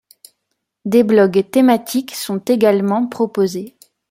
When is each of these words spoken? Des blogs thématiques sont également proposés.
Des 0.85 1.03
blogs 1.03 1.51
thématiques 1.51 2.15
sont 2.15 2.39
également 2.45 3.05
proposés. 3.05 3.75